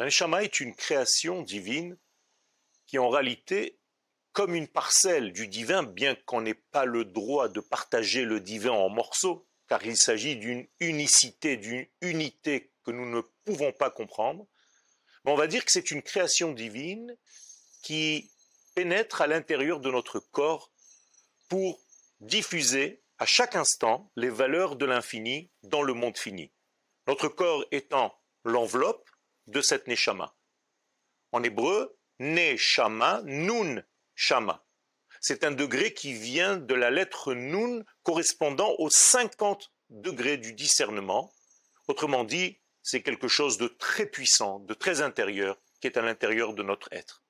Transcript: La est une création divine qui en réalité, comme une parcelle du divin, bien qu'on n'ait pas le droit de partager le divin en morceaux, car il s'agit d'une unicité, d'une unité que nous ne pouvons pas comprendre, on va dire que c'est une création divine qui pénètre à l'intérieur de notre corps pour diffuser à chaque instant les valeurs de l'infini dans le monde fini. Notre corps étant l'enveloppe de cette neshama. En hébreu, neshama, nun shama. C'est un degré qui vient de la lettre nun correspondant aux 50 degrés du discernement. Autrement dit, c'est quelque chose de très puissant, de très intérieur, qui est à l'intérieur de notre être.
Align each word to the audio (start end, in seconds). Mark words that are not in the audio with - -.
La 0.00 0.06
est 0.40 0.60
une 0.60 0.74
création 0.74 1.42
divine 1.42 1.98
qui 2.86 2.96
en 2.96 3.10
réalité, 3.10 3.78
comme 4.32 4.54
une 4.54 4.66
parcelle 4.66 5.30
du 5.34 5.46
divin, 5.46 5.82
bien 5.82 6.14
qu'on 6.14 6.40
n'ait 6.40 6.54
pas 6.54 6.86
le 6.86 7.04
droit 7.04 7.48
de 7.48 7.60
partager 7.60 8.24
le 8.24 8.40
divin 8.40 8.70
en 8.70 8.88
morceaux, 8.88 9.46
car 9.68 9.84
il 9.84 9.98
s'agit 9.98 10.36
d'une 10.36 10.66
unicité, 10.78 11.58
d'une 11.58 11.86
unité 12.00 12.72
que 12.82 12.92
nous 12.92 13.04
ne 13.10 13.20
pouvons 13.44 13.72
pas 13.72 13.90
comprendre, 13.90 14.46
on 15.26 15.34
va 15.34 15.46
dire 15.46 15.66
que 15.66 15.70
c'est 15.70 15.90
une 15.90 16.00
création 16.00 16.52
divine 16.52 17.14
qui 17.82 18.32
pénètre 18.74 19.20
à 19.20 19.26
l'intérieur 19.26 19.80
de 19.80 19.90
notre 19.90 20.18
corps 20.18 20.72
pour 21.50 21.78
diffuser 22.20 23.02
à 23.18 23.26
chaque 23.26 23.54
instant 23.54 24.10
les 24.16 24.30
valeurs 24.30 24.76
de 24.76 24.86
l'infini 24.86 25.50
dans 25.62 25.82
le 25.82 25.92
monde 25.92 26.16
fini. 26.16 26.50
Notre 27.06 27.28
corps 27.28 27.66
étant 27.70 28.18
l'enveloppe 28.44 29.09
de 29.50 29.60
cette 29.60 29.86
neshama. 29.86 30.34
En 31.32 31.42
hébreu, 31.42 31.96
neshama, 32.18 33.22
nun 33.24 33.82
shama. 34.14 34.64
C'est 35.20 35.44
un 35.44 35.50
degré 35.50 35.92
qui 35.92 36.12
vient 36.14 36.56
de 36.56 36.74
la 36.74 36.90
lettre 36.90 37.34
nun 37.34 37.84
correspondant 38.02 38.74
aux 38.78 38.90
50 38.90 39.70
degrés 39.90 40.38
du 40.38 40.54
discernement. 40.54 41.32
Autrement 41.88 42.24
dit, 42.24 42.58
c'est 42.82 43.02
quelque 43.02 43.28
chose 43.28 43.58
de 43.58 43.68
très 43.68 44.06
puissant, 44.06 44.60
de 44.60 44.74
très 44.74 45.02
intérieur, 45.02 45.58
qui 45.80 45.88
est 45.88 45.98
à 45.98 46.02
l'intérieur 46.02 46.54
de 46.54 46.62
notre 46.62 46.92
être. 46.92 47.22